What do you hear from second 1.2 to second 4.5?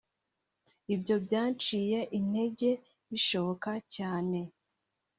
byanciye intege bishoboka cyane